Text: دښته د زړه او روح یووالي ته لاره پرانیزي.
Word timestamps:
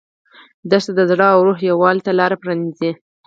دښته 0.69 0.91
د 0.97 1.01
زړه 1.11 1.27
او 1.35 1.39
روح 1.47 1.59
یووالي 1.69 2.01
ته 2.05 2.11
لاره 2.19 2.35
پرانیزي. 2.41 2.91